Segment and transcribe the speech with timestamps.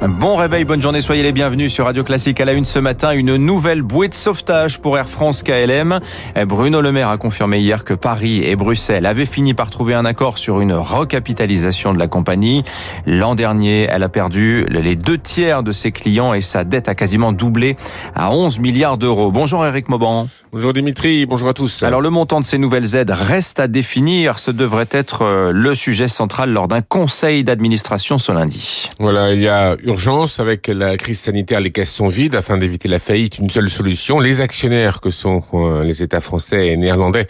[0.00, 2.40] Bon réveil, bonne journée, soyez les bienvenus sur Radio Classique.
[2.40, 5.98] À la une ce matin, une nouvelle bouée de sauvetage pour Air France KLM.
[6.46, 10.04] Bruno Le Maire a confirmé hier que Paris et Bruxelles avaient fini par trouver un
[10.04, 12.62] accord sur une recapitalisation de la compagnie.
[13.06, 16.94] L'an dernier, elle a perdu les deux tiers de ses clients et sa dette a
[16.94, 17.74] quasiment doublé
[18.14, 19.32] à 11 milliards d'euros.
[19.32, 20.28] Bonjour Eric Mauban.
[20.50, 21.82] Bonjour Dimitri, bonjour à tous.
[21.82, 24.38] Alors le montant de ces nouvelles aides reste à définir.
[24.38, 28.88] Ce devrait être euh, le sujet central lors d'un conseil d'administration ce lundi.
[28.98, 31.60] Voilà, il y a urgence avec la crise sanitaire.
[31.60, 33.38] Les caisses sont vides afin d'éviter la faillite.
[33.38, 34.20] Une seule solution.
[34.20, 37.26] Les actionnaires que sont euh, les États français et néerlandais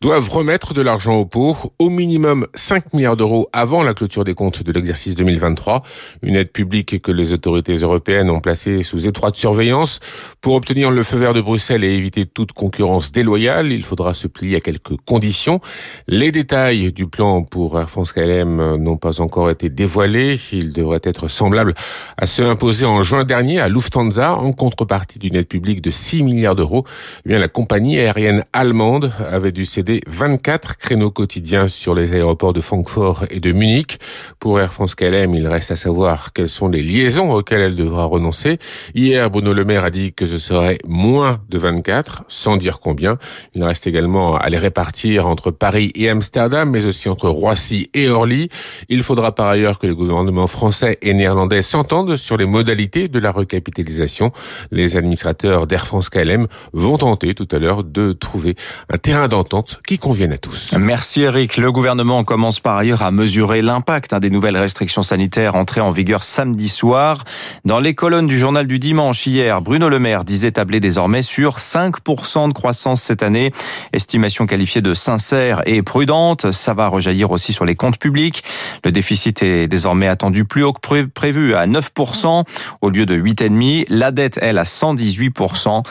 [0.00, 1.56] doivent remettre de l'argent au pot.
[1.78, 5.82] Au minimum 5 milliards d'euros avant la clôture des comptes de l'exercice 2023.
[6.22, 10.00] Une aide publique que les autorités européennes ont placée sous étroite surveillance
[10.40, 13.70] pour obtenir le feu vert de Bruxelles et éviter toute concurrence déloyale.
[13.70, 15.60] Il faudra se plier à quelques conditions.
[16.08, 20.38] Les détails du plan pour Air France KLM n'ont pas encore été dévoilés.
[20.52, 21.74] Il devrait être semblable
[22.16, 26.22] à ceux imposés en juin dernier à Lufthansa en contrepartie d'une aide publique de 6
[26.22, 26.84] milliards d'euros.
[27.24, 32.52] Eh bien, la compagnie aérienne allemande avait dû céder 24 créneaux quotidiens sur les aéroports
[32.52, 33.98] de Francfort et de Munich.
[34.38, 38.04] Pour Air France KLM, il reste à savoir quelles sont les liaisons auxquelles elle devra
[38.04, 38.58] renoncer.
[38.94, 43.18] Hier, Bruno Le Maire a dit que ce serait moins de 24, sans dire combien.
[43.54, 48.08] Il reste également à les répartir entre Paris et Amsterdam, mais aussi entre Roissy et
[48.08, 48.48] Orly.
[48.88, 53.18] Il faudra par ailleurs que les gouvernements français et néerlandais s'entendent sur les modalités de
[53.18, 54.30] la recapitalisation.
[54.70, 58.54] Les administrateurs d'Air France KLM vont tenter tout à l'heure de trouver
[58.88, 60.74] un terrain d'entente qui convienne à tous.
[60.78, 61.56] Merci Eric.
[61.56, 65.90] Le gouvernement commence par ailleurs à mesurer l'impact hein, des nouvelles restrictions sanitaires entrées en
[65.90, 67.24] vigueur samedi soir.
[67.64, 71.56] Dans les colonnes du journal du dimanche hier, Bruno Le Maire disait tabler désormais sur
[71.56, 73.50] 5% de croissance cette année.
[73.92, 76.52] Estimation qualifiée de sincère et prudente.
[76.52, 78.44] Ça va rejaillir aussi sur les comptes publics.
[78.84, 82.44] Le déficit est désormais attendu plus haut que prévu à 9%
[82.80, 83.86] au lieu de 8,5%.
[83.88, 85.82] La dette, elle, à 118%.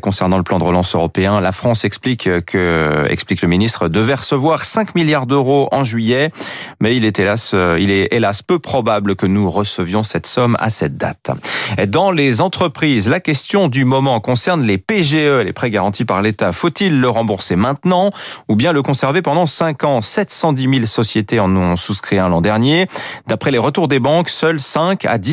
[0.00, 4.64] Concernant le plan de relance européen, la France explique que, explique le ministre, devait recevoir
[4.64, 6.30] 5 milliards d'euros en juillet,
[6.80, 10.70] mais il est hélas, il est hélas peu probable que nous recevions cette somme à
[10.70, 11.30] cette date.
[11.88, 16.52] Dans les entreprises, la question du moment concerne les PGE, les prêts garantis par l'État.
[16.52, 18.10] Faut-il le rembourser maintenant
[18.48, 20.00] ou bien le conserver pendant 5 ans?
[20.00, 22.86] 710 000 sociétés en ont souscrit un l'an dernier.
[23.26, 25.29] D'après les retours des banques, seuls 5 à 10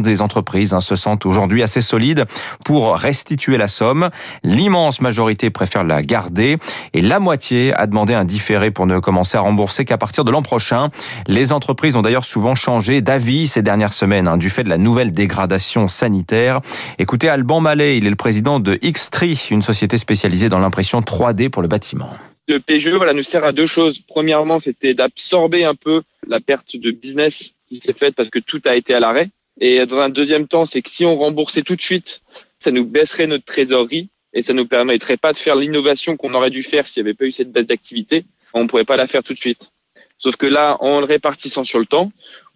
[0.00, 2.24] des entreprises hein, se sentent aujourd'hui assez solides
[2.64, 4.10] pour restituer la somme.
[4.42, 6.56] L'immense majorité préfère la garder
[6.92, 10.30] et la moitié a demandé un différé pour ne commencer à rembourser qu'à partir de
[10.30, 10.90] l'an prochain.
[11.26, 14.78] Les entreprises ont d'ailleurs souvent changé d'avis ces dernières semaines hein, du fait de la
[14.78, 16.60] nouvelle dégradation sanitaire.
[16.98, 21.48] Écoutez Alban Mallet, il est le président de Xtree, une société spécialisé dans l'impression 3D
[21.48, 22.10] pour le bâtiment.
[22.50, 24.00] Le PGE voilà, nous sert à deux choses.
[24.00, 28.60] Premièrement, c'était d'absorber un peu la perte de business qui s'est faite parce que tout
[28.64, 29.30] a été à l'arrêt.
[29.60, 32.22] Et dans un deuxième temps, c'est que si on remboursait tout de suite,
[32.58, 36.50] ça nous baisserait notre trésorerie et ça nous permettrait pas de faire l'innovation qu'on aurait
[36.50, 38.24] dû faire s'il n'y avait pas eu cette baisse d'activité.
[38.52, 39.70] On ne pourrait pas la faire tout de suite.
[40.18, 42.10] Sauf que là, en le répartissant sur le temps,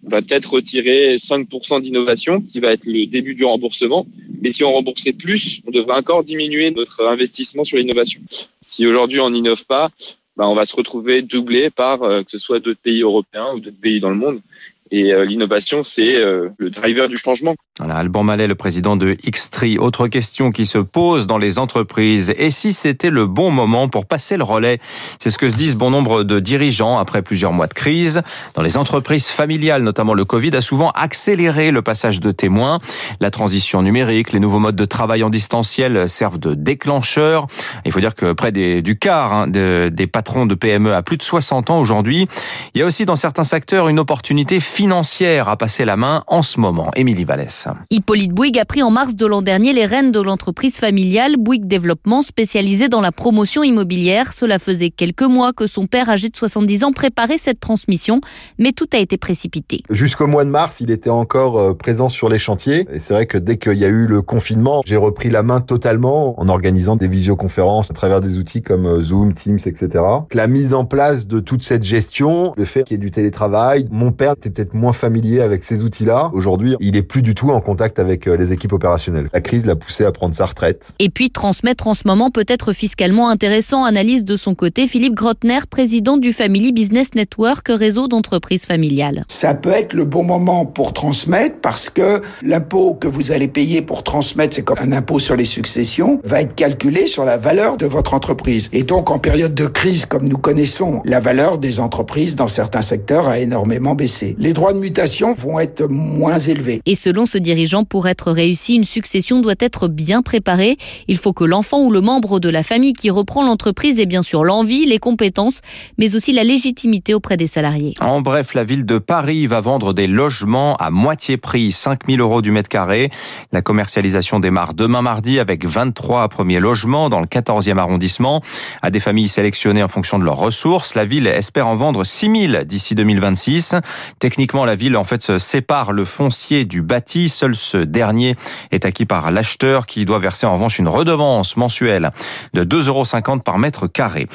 [0.05, 4.07] on va peut-être retirer 5% d'innovation qui va être le début du remboursement.
[4.45, 8.21] Mais si on remboursait plus, on devrait encore diminuer notre investissement sur l'innovation.
[8.61, 9.91] Si aujourd'hui on n'innove pas,
[10.37, 13.61] ben on va se retrouver doublé par euh, que ce soit d'autres pays européens ou
[13.61, 14.43] d'autres pays dans le monde.
[14.91, 17.57] Et euh, l'innovation, c'est euh, le driver du changement.
[17.81, 19.79] Voilà, Alban Mallet, le président de Xtree.
[19.79, 22.33] Autre question qui se pose dans les entreprises.
[22.39, 24.79] Et si c'était le bon moment pour passer le relais?
[25.19, 28.23] C'est ce que se disent bon nombre de dirigeants après plusieurs mois de crise.
[28.55, 32.79] Dans les entreprises familiales, notamment le Covid, a souvent accéléré le passage de témoins.
[33.19, 37.49] La transition numérique, les nouveaux modes de travail en distanciel servent de déclencheur.
[37.85, 41.25] Il faut dire que près du quart hein, des patrons de PME à plus de
[41.25, 42.29] 60 ans aujourd'hui.
[42.77, 46.43] Il y a aussi dans certains secteurs une opportunité financière à passer la main en
[46.43, 46.93] ce moment.
[46.95, 47.64] Émilie Vallès.
[47.91, 51.67] Hippolyte Bouygues a pris en mars de l'an dernier les rênes de l'entreprise familiale Bouygues
[51.67, 54.33] Développement spécialisée dans la promotion immobilière.
[54.33, 58.21] Cela faisait quelques mois que son père âgé de 70 ans préparait cette transmission,
[58.59, 59.83] mais tout a été précipité.
[59.91, 63.27] Jusqu'au mois de mars, il était encore euh, présent sur les chantiers et c'est vrai
[63.27, 66.97] que dès qu'il y a eu le confinement, j'ai repris la main totalement en organisant
[66.97, 70.05] des visioconférences à travers des outils comme euh, Zoom, Teams, etc.
[70.33, 73.89] La mise en place de toute cette gestion, le fait qu'il y ait du télétravail,
[73.91, 76.31] mon père était peut-être moins familier avec ces outils-là.
[76.33, 79.29] Aujourd'hui, il est plus du tout en contact avec les équipes opérationnelles.
[79.33, 80.93] La crise l'a poussé à prendre sa retraite.
[80.99, 83.85] Et puis transmettre en ce moment peut être fiscalement intéressant.
[83.85, 89.25] Analyse de son côté Philippe Grotner, président du Family Business Network, réseau d'entreprises familiales.
[89.29, 93.83] Ça peut être le bon moment pour transmettre parce que l'impôt que vous allez payer
[93.83, 97.77] pour transmettre, c'est comme un impôt sur les successions, va être calculé sur la valeur
[97.77, 98.69] de votre entreprise.
[98.73, 102.83] Et donc en période de crise comme nous connaissons, la valeur des entreprises dans certains
[102.83, 104.37] secteurs a énormément baissé.
[104.39, 106.81] Les droits de mutation vont être moins élevés.
[106.87, 110.77] Et selon ce dirigeant, pour être réussi, une succession doit être bien préparée.
[111.07, 114.25] Il faut que l'enfant ou le membre de la famille qui reprend l'entreprise ait bien
[114.25, 115.61] sûr l'envie, les compétences,
[115.97, 117.95] mais aussi la légitimité auprès des salariés.
[118.01, 122.43] En bref, la ville de Paris va vendre des logements à moitié prix, 5000 euros
[122.43, 123.11] du mètre carré.
[123.53, 128.41] La commercialisation démarre demain mardi avec 23 premiers logements dans le 14e arrondissement
[128.83, 130.95] à des familles sélectionnées en fonction de leurs ressources.
[130.95, 133.75] La ville espère en vendre 6000 d'ici 2026.
[134.19, 137.29] Techniquement, la ville en fait sépare le foncier du bâti.
[137.35, 138.37] Seul ce dernier
[138.71, 142.11] est acquis par l'acheteur qui doit verser en revanche une redevance mensuelle
[142.53, 144.29] de 2,50 euros par mètre carré.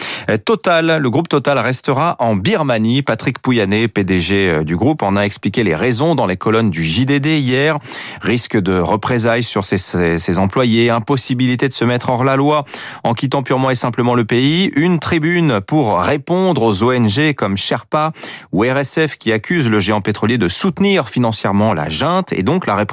[0.45, 3.01] Total, le groupe Total restera en Birmanie.
[3.01, 7.25] Patrick Pouyanné, PDG du groupe, en a expliqué les raisons dans les colonnes du JDD
[7.25, 7.77] hier.
[8.21, 12.65] Risque de représailles sur ses, ses employés, impossibilité de se mettre hors la loi
[13.03, 18.11] en quittant purement et simplement le pays, une tribune pour répondre aux ONG comme Sherpa
[18.51, 22.75] ou RSF qui accusent le géant pétrolier de soutenir financièrement la junte et donc la
[22.75, 22.88] répression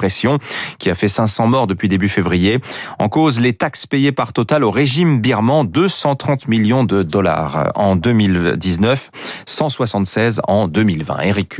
[0.79, 2.59] qui a fait 500 morts depuis début février.
[2.99, 7.95] En cause, les taxes payées par Total au régime birman, 230 millions de dollars en
[7.95, 9.09] 2019,
[9.45, 11.19] 176 en 2020.
[11.21, 11.57] Eric.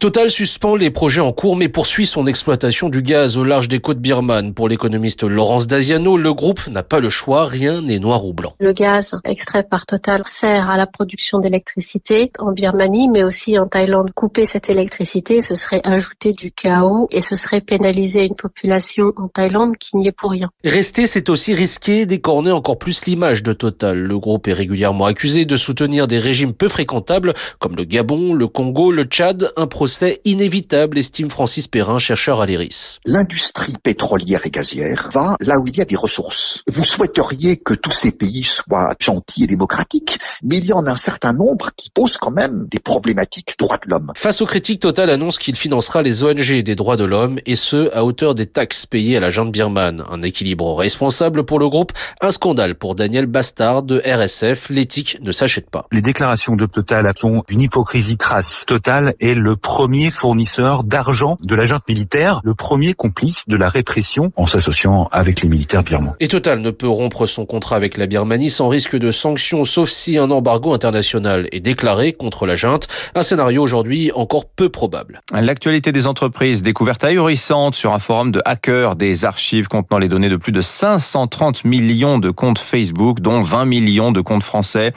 [0.00, 3.80] Total suspend les projets en cours mais poursuit son exploitation du gaz au large des
[3.80, 4.54] côtes birmanes.
[4.54, 8.54] Pour l'économiste Laurence Daziano, le groupe n'a pas le choix, rien n'est noir ou blanc.
[8.60, 13.66] Le gaz extrait par Total sert à la production d'électricité en Birmanie mais aussi en
[13.66, 14.12] Thaïlande.
[14.14, 19.28] Couper cette électricité, ce serait ajouter du chaos et ce serait pénaliser une population en
[19.28, 20.48] Thaïlande qui n'y est pour rien.
[20.64, 23.98] Rester, c'est aussi risquer d'écorner encore plus l'image de Total.
[23.98, 28.48] Le groupe est régulièrement accusé de soutenir des régimes peu fréquentables comme le Gabon, le
[28.48, 29.89] Congo, le Tchad, un procès
[30.24, 32.98] inévitable, estime Francis Perrin, chercheur à l'IRIS.
[33.04, 36.62] L'industrie pétrolière et gazière va là où il y a des ressources.
[36.66, 40.90] Vous souhaiteriez que tous ces pays soient gentils et démocratiques, mais il y en a
[40.92, 44.12] un certain nombre qui posent quand même des problématiques droits de l'homme.
[44.16, 47.94] Face aux critiques, Total annonce qu'il financera les ONG des droits de l'homme et ce,
[47.94, 50.04] à hauteur des taxes payées à la junte birmane.
[50.10, 54.70] Un équilibre responsable pour le groupe, un scandale pour Daniel Bastard de RSF.
[54.70, 55.86] L'éthique ne s'achète pas.
[55.92, 58.64] Les déclarations de Total sont une hypocrisie crasse.
[58.66, 59.79] Total est le premier
[60.10, 65.40] fournisseur d'argent de la junte militaire, le premier complice de la répression en s'associant avec
[65.40, 66.14] les militaires birmans.
[66.20, 69.88] Et Total ne peut rompre son contrat avec la Birmanie sans risque de sanctions, sauf
[69.88, 72.88] si un embargo international est déclaré contre la junte.
[73.14, 75.22] Un scénario aujourd'hui encore peu probable.
[75.32, 80.28] L'actualité des entreprises, découverte ahurissante sur un forum de hackers des archives contenant les données
[80.28, 84.92] de plus de 530 millions de comptes Facebook, dont 20 millions de comptes français.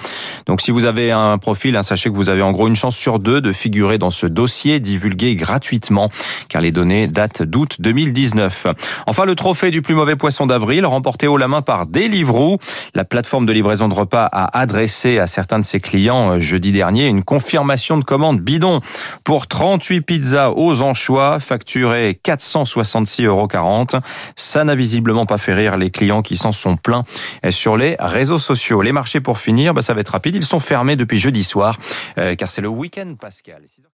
[0.46, 2.98] Donc si vous avez un profil, hein, sachez que vous avez en gros une chance
[2.98, 6.10] sur deux de figurer dans ce dossier divulgué gratuitement,
[6.50, 8.68] car les données datent d'août 2019.
[9.08, 12.60] Enfin, le trophée du plus mauvais poisson d'avril, remporté haut la main par Deliveroo.
[12.96, 16.72] La plateforme de livraison de repas a adressé à certains de ses clients euh, jeudi
[16.72, 18.82] dernier une confirmation de commande bidon
[19.24, 23.88] pour 38 pizzas aux anchois, facturées 466,40 euros.
[24.36, 27.04] Ça n'a visiblement pas fait rire les clients qui s'en sont plaints
[27.50, 28.82] sur les réseaux sociaux.
[28.82, 30.36] Les marchés pour finir, bah, ça va être rapide.
[30.36, 31.78] Ils sont fermés depuis jeudi soir,
[32.18, 33.62] euh, car c'est le week-end pascal.